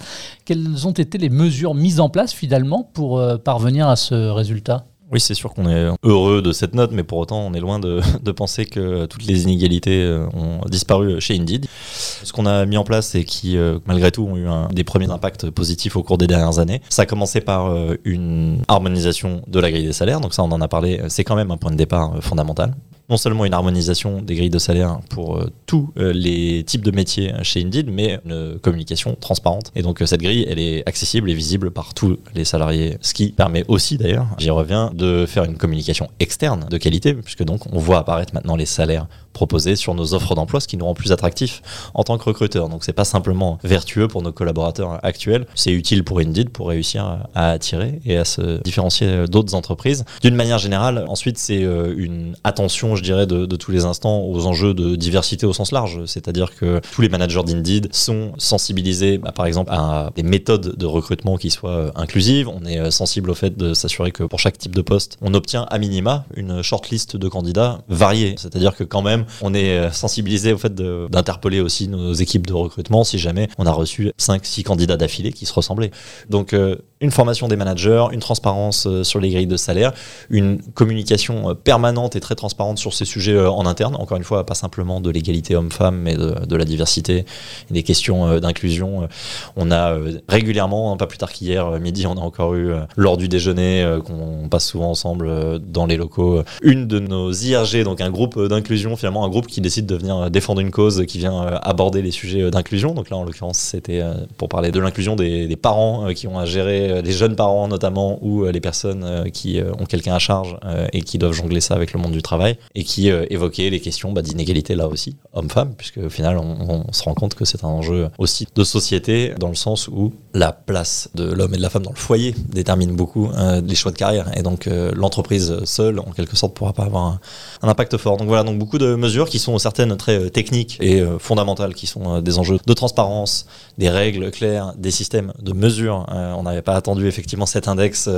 quelles 0.46 0.88
ont 0.88 0.92
été 0.92 1.18
les 1.18 1.30
mesures 1.30 1.74
mises 1.74 2.00
en 2.00 2.10
place 2.10 2.32
finalement 2.32 2.88
pour 2.94 3.20
parvenir 3.44 3.88
à 3.88 3.96
ce 3.96 4.14
résultat? 4.30 4.86
Oui, 5.12 5.20
c'est 5.20 5.36
sûr 5.36 5.54
qu'on 5.54 5.70
est 5.70 5.92
heureux 6.04 6.42
de 6.42 6.52
cette 6.52 6.74
note, 6.74 6.92
mais 6.92 7.04
pour 7.04 7.20
autant, 7.20 7.40
on 7.40 7.54
est 7.54 7.60
loin 7.60 7.80
de, 7.80 8.32
penser 8.32 8.66
que 8.66 9.06
toutes 9.06 9.26
les 9.26 9.44
inégalités 9.44 10.02
euh, 10.04 10.28
ont 10.34 10.62
disparu 10.68 11.22
chez 11.22 11.36
Indeed. 11.36 11.68
Ce 11.94 12.34
qu'on 12.34 12.46
a 12.46 12.66
mis 12.66 12.78
en 12.78 12.84
place 12.84 13.16
et 13.16 13.24
qui, 13.24 13.58
euh, 13.58 13.80
malgré 13.86 14.12
tout, 14.12 14.24
ont 14.24 14.38
eu 14.38 14.48
des 14.74 14.84
premiers 14.84 15.10
impacts 15.10 15.50
positifs 15.50 15.96
au 15.96 16.04
cours 16.04 16.18
des 16.18 16.28
dernières 16.28 16.60
années, 16.60 16.82
ça 16.90 17.04
a 17.04 17.06
commencé 17.06 17.40
par 17.40 17.68
euh, 17.68 17.96
une 18.04 18.62
harmonisation 18.68 19.42
de 19.48 19.60
la 19.60 19.72
grille 19.72 19.86
des 19.86 19.94
salaires. 19.94 20.22
Donc 20.22 20.34
ça, 20.34 20.44
on 20.44 20.52
en 20.52 20.62
a 20.62 20.68
parlé, 20.68 21.02
c'est 21.08 21.24
quand 21.24 21.36
même 21.36 21.52
un 21.52 21.58
point 21.58 21.72
de 21.72 21.78
départ 21.78 22.22
fondamental 22.22 22.74
non 23.10 23.18
seulement 23.18 23.46
une 23.46 23.54
harmonisation 23.54 24.22
des 24.22 24.36
grilles 24.36 24.50
de 24.50 24.60
salaire 24.60 25.00
pour 25.10 25.38
euh, 25.38 25.52
tous 25.66 25.90
euh, 25.98 26.12
les 26.14 26.64
types 26.64 26.84
de 26.84 26.92
métiers 26.92 27.34
chez 27.44 27.62
Indeed, 27.62 27.90
mais 27.92 28.20
une 28.26 28.60
communication 28.60 29.16
transparente. 29.20 29.72
Et 29.76 29.82
donc 29.82 30.02
euh, 30.02 30.06
cette 30.06 30.22
grille, 30.22 30.46
elle 30.50 30.60
est 30.60 30.88
accessible 30.88 31.30
et 31.30 31.34
visible 31.34 31.72
par 31.72 31.94
tous 31.94 32.18
les 32.34 32.46
salariés, 32.46 32.98
ce 33.02 33.14
qui 33.14 33.32
permet 33.32 33.64
aussi 33.68 33.98
d'ailleurs, 33.98 34.28
j'y 34.38 34.50
reviens, 34.50 34.92
de 34.94 35.26
faire 35.26 35.44
une 35.44 35.58
communication 35.58 36.10
externe 36.20 36.66
de 36.70 36.78
qualité, 36.78 37.14
puisque 37.14 37.44
donc 37.44 37.72
on 37.72 37.80
voit 37.80 38.00
apparaître 38.00 38.34
maintenant 38.34 38.56
les 38.56 38.66
salaires 38.66 39.08
proposés 39.34 39.76
sur 39.76 39.94
nos 39.94 40.14
offres 40.14 40.34
d'emploi, 40.34 40.62
ce 40.62 40.68
qui 40.68 40.78
nous 40.78 40.86
rend 40.86 40.94
plus 40.94 41.12
attractifs 41.12 41.62
en 41.94 42.04
tant 42.04 42.18
que 42.18 42.24
recruteurs. 42.24 42.70
Donc 42.70 42.86
c'est 42.86 42.94
pas 42.94 43.04
simplement 43.04 43.60
vertueux 43.64 44.08
pour 44.08 44.22
nos 44.22 44.32
collaborateurs 44.32 45.00
actuels, 45.04 45.46
c'est 45.56 45.74
utile 45.74 46.04
pour 46.04 46.20
Indeed 46.20 46.50
pour 46.50 46.70
réussir 46.70 47.20
à 47.36 47.52
attirer 47.52 48.00
et 48.06 48.18
à 48.18 48.26
se 48.26 48.62
différencier 48.64 49.28
d'autres 49.28 49.54
entreprises. 49.54 50.06
D'une 50.22 50.36
manière 50.36 50.58
générale, 50.58 51.06
ensuite 51.10 51.38
c'est 51.38 51.62
une 51.62 52.36
attention, 52.46 52.95
je 52.96 53.04
dirais, 53.04 53.28
de, 53.28 53.46
tous 53.56 53.72
les 53.72 53.86
instants 53.86 54.20
aux 54.20 54.46
enjeux 54.46 54.74
de 54.74 54.96
diversité 54.96 55.46
au 55.46 55.54
sens 55.54 55.72
large. 55.72 56.06
C'est-à-dire 56.06 56.56
que 56.56 56.82
tous 56.94 57.02
les 57.02 57.10
managers 57.10 57.44
d'Indeed 57.44 57.90
sont 57.94 58.34
sensibilisés, 58.38 59.18
bah, 59.18 59.32
par 59.32 59.46
exemple, 59.46 59.72
à 59.72 60.12
des 60.16 60.24
méthodes 60.24 60.76
de 60.76 60.86
recrutement 60.86 61.38
qui 61.38 61.50
soient 61.50 61.70
euh, 61.70 61.92
inclusives. 61.96 62.50
On 62.50 62.66
est 62.66 62.80
euh, 62.80 62.92
sensible 62.92 63.30
au 63.30 63.36
fait 63.36 63.58
de 63.58 63.74
s'assurer 63.74 64.12
que 64.12 64.24
pour 64.24 64.40
chaque 64.40 64.58
type 64.58 64.76
de 64.76 64.82
poste, 64.82 65.18
on 65.22 65.34
obtient 65.34 65.64
à 65.64 65.78
minima 65.78 66.26
une 66.36 66.62
shortlist 66.62 67.18
de 67.18 67.28
candidats 67.28 67.82
variés. 67.88 68.36
C'est-à-dire 68.38 68.76
que 68.76 68.84
quand 68.84 69.02
même, 69.02 69.26
on 69.42 69.54
est 69.54 69.78
euh, 69.78 69.92
sensibilisé 69.92 70.54
au 70.54 70.58
fait 70.58 70.74
d'interpeller 70.76 71.62
aussi 71.62 71.88
nos 71.88 72.14
équipes 72.14 72.48
de 72.48 72.54
recrutement 72.54 73.04
si 73.04 73.18
jamais 73.18 73.50
on 73.58 73.66
a 73.66 73.72
reçu 73.72 74.12
5-6 74.20 74.64
candidats 74.64 74.98
d'affilée 74.98 75.32
qui 75.32 75.46
se 75.46 75.54
ressemblaient. 75.54 75.92
Donc 76.30 76.56
une 77.02 77.12
formation 77.12 77.48
des 77.48 77.56
managers, 77.56 78.06
une 78.12 78.20
transparence 78.20 78.88
euh, 78.88 79.04
sur 79.04 79.20
les 79.20 79.30
grilles 79.30 79.48
de 79.48 79.58
salaire, 79.58 79.94
une 80.30 80.62
communication 80.74 81.56
permanente 81.56 82.16
et 82.16 82.20
très 82.20 82.36
transparente 82.36 82.78
sur 82.78 82.94
ces 82.94 83.06
sujets 83.06 83.38
en 83.40 83.66
interne. 83.66 83.96
Encore 83.96 84.18
une 84.18 84.24
fois, 84.24 84.46
pas 84.46 84.56
simplement 84.56 85.02
de 85.02 85.10
l'égalité 85.10 85.56
homme-femme, 85.56 85.98
mais 85.98 86.16
de, 86.16 86.56
la 86.56 86.66
diversité 86.66 87.26
et 87.70 87.74
des 87.74 87.84
questions 87.84 88.40
d'inclusion. 88.40 89.10
On 89.58 89.72
a 89.72 89.98
régulièrement, 90.30 90.94
hein, 90.94 90.98
pas 90.98 91.08
plus 91.08 91.18
tard 91.18 91.32
qu'hier 91.32 91.80
midi, 91.80 92.08
on 92.08 92.14
a 92.14 92.22
encore 92.22 92.56
eu 92.56 92.72
lors 92.96 93.18
du 93.18 93.28
déjeuner 93.28 93.86
qu'on 94.06 94.48
passe 94.48 94.68
souvent 94.68 94.90
ensemble 94.90 95.60
dans 95.60 95.86
les 95.86 95.98
locaux, 95.98 96.44
une 96.62 96.88
de 96.88 97.00
nos 97.00 97.32
IRG, 97.32 97.84
donc 97.84 98.00
un 98.00 98.10
groupe 98.10 98.40
d'inclusion 98.48 98.96
finalement 98.96 99.26
un 99.26 99.30
groupe 99.30 99.48
qui 99.48 99.62
décide 99.62 99.86
de 99.86 99.96
venir 99.96 100.30
défendre 100.30 100.62
une 100.62 100.72
cause, 100.72 101.06
qui 101.06 101.18
vient 101.18 101.44
euh, 101.44 101.58
aborder 101.62 102.02
les 102.02 102.12
sujets 102.12 102.42
euh, 102.42 102.52
d'inclusion. 102.52 102.94
Donc 102.94 103.10
là, 103.10 103.18
en 103.18 103.24
l'occurrence, 103.24 103.58
c'était 103.58 104.02
euh, 104.02 104.14
pour 104.38 104.50
parler 104.50 104.72
de 104.72 104.80
l'inclusion 104.80 105.16
des, 105.16 105.56
parents 105.56 106.14
qui 106.14 106.28
ont 106.28 106.38
à 106.38 106.46
gérer, 106.46 106.85
les 107.02 107.12
jeunes 107.12 107.36
parents 107.36 107.68
notamment, 107.68 108.20
ou 108.22 108.46
les 108.46 108.60
personnes 108.60 109.30
qui 109.32 109.60
ont 109.80 109.86
quelqu'un 109.86 110.16
à 110.16 110.20
charge 110.20 110.58
et 110.94 111.02
qui 111.02 111.18
doivent 111.18 111.34
jongler 111.34 111.62
ça 111.62 111.76
avec 111.76 111.94
le 111.94 112.00
monde 112.00 112.12
du 112.12 112.22
travail, 112.22 112.58
et 112.76 112.84
qui 112.84 113.10
évoquait 113.10 113.70
les 113.70 113.80
questions 113.80 114.12
bah, 114.12 114.22
d'inégalité 114.22 114.76
là 114.76 114.88
aussi, 114.88 115.16
homme-femme, 115.34 115.74
puisque 115.78 115.98
au 115.98 116.10
final, 116.10 116.38
on, 116.38 116.84
se 116.92 117.04
rend 117.04 117.14
compte 117.14 117.36
que 117.36 117.46
c'est 117.46 117.64
un 117.64 117.70
enjeu 117.70 118.10
aussi 118.18 118.48
de 118.54 118.64
société, 118.64 119.34
dans 119.40 119.50
le 119.50 119.56
sens 119.56 119.88
où 119.88 120.14
la 120.34 120.52
place 120.52 121.10
de 121.16 121.24
l'homme 121.24 121.54
et 121.54 121.58
de 121.58 121.62
la 121.62 121.70
femme 121.70 121.84
dans 121.84 121.92
le 121.92 121.98
foyer 121.98 122.36
détermine 122.50 122.96
beaucoup 122.96 123.30
les 123.64 123.76
choix 123.76 123.92
de 123.92 123.98
carrière. 123.98 124.32
Et 124.38 124.44
donc, 124.44 124.70
l'entreprise 124.96 125.64
seule, 125.66 126.00
en 126.00 126.12
quelque 126.12 126.36
sorte, 126.36 126.54
pourra 126.54 126.74
pas 126.74 126.84
avoir 126.84 127.06
un, 127.06 127.20
impact 127.62 127.98
fort. 127.98 128.18
Donc 128.18 128.28
voilà, 128.28 128.44
donc 128.44 128.58
beaucoup 128.58 128.78
de 128.78 128.96
mesures 128.96 129.30
qui 129.30 129.40
sont 129.40 129.58
certaines 129.58 129.98
très 129.98 130.20
euh, 130.20 130.30
techniques 130.30 130.78
et 130.80 131.02
euh, 131.02 131.20
fondamentales, 131.20 131.74
qui 131.74 131.88
sont 131.88 132.16
euh, 132.16 132.22
des 132.22 132.38
enjeux 132.40 132.60
de 132.66 132.74
transparence, 132.74 133.48
des 133.78 133.90
règles 133.90 134.32
claires, 134.32 134.74
des 134.78 134.92
systèmes 134.92 135.34
de 135.42 135.54
mesure. 135.54 136.06
on 136.10 136.44
n'avait 136.44 136.62
pas 136.62 136.75
attendu 136.76 137.08
effectivement 137.08 137.46
cet 137.46 137.68
index 137.68 138.10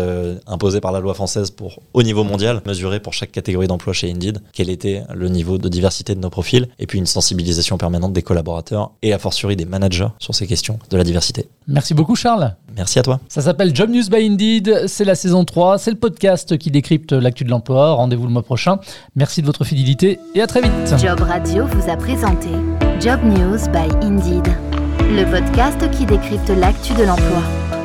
imposé 0.48 0.82
par 0.82 0.92
la 0.92 1.00
loi 1.00 1.14
française 1.14 1.52
pour 1.52 1.80
au 1.94 2.04
niveau 2.04 2.24
mondial 2.24 2.62
mesurer 2.66 3.00
pour 3.00 3.14
chaque 3.14 3.32
catégorie 3.32 3.68
d'emploi 3.68 3.94
chez 3.94 4.12
Indeed 4.12 4.40
quel 4.54 4.70
était 4.70 5.04
le 5.14 5.30
niveau 5.30 5.58
de 5.58 5.70
diversité 5.70 6.16
de 6.16 6.20
nos 6.20 6.30
profils 6.30 6.68
et 6.80 6.88
puis 6.88 7.00
une 7.00 7.06
sensibilisation 7.06 7.78
permanente 7.78 8.14
des 8.14 8.22
collaborateurs 8.22 8.92
et 9.02 9.14
a 9.14 9.20
fortiori 9.20 9.56
des 9.56 9.66
managers 9.66 10.08
sur 10.20 10.36
ces 10.36 10.48
questions 10.48 10.80
de 10.90 10.98
la 10.98 11.04
diversité. 11.04 11.48
Merci 11.68 11.94
beaucoup 11.94 12.16
Charles. 12.16 12.56
Merci 12.76 13.00
à 13.00 13.04
toi. 13.04 13.20
Ça 13.28 13.42
s'appelle 13.42 13.76
Job 13.76 13.90
News 13.90 14.10
by 14.10 14.26
Indeed, 14.26 14.84
c'est 14.88 15.06
la 15.06 15.16
saison 15.16 15.44
3, 15.46 15.78
c'est 15.78 15.92
le 15.92 15.98
podcast 15.98 16.58
qui 16.58 16.72
décrypte 16.72 17.12
l'actu 17.14 17.44
de 17.44 17.50
l'emploi. 17.50 17.94
Rendez-vous 17.94 18.26
le 18.26 18.32
mois 18.32 18.44
prochain. 18.44 18.80
Merci 19.16 19.42
de 19.42 19.48
votre 19.48 19.64
fidélité 19.64 20.20
et 20.36 20.42
à 20.42 20.48
très 20.48 20.62
vite. 20.62 20.72
Job 21.00 21.20
Radio 21.22 21.66
vous 21.66 21.90
a 21.90 21.98
présenté 21.98 22.50
Job 23.00 23.20
News 23.24 23.60
by 23.72 24.06
Indeed, 24.06 24.48
le 25.02 25.30
podcast 25.30 25.90
qui 25.92 26.06
décrypte 26.06 26.50
l'actu 26.50 26.94
de 26.94 27.04
l'emploi. 27.04 27.77